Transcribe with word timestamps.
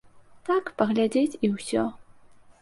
Так, 0.47 0.71
паглядзець, 0.79 1.39
і 1.47 1.51
ўсё. 1.53 1.83